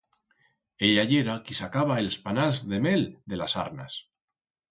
[0.87, 4.01] Ella yera qui sacaba els panals de mel de las arnas.